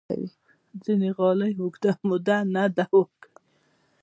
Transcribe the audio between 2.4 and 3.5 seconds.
نه دوام کوي.